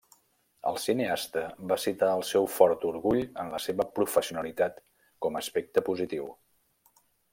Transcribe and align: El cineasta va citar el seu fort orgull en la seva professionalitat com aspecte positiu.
El 0.69 0.77
cineasta 0.83 1.43
va 1.71 1.77
citar 1.83 2.09
el 2.21 2.25
seu 2.29 2.49
fort 2.53 2.87
orgull 2.93 3.21
en 3.43 3.53
la 3.57 3.61
seva 3.67 3.87
professionalitat 3.99 4.81
com 5.27 5.39
aspecte 5.43 5.85
positiu. 5.91 6.31